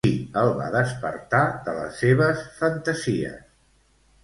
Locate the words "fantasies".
2.63-3.39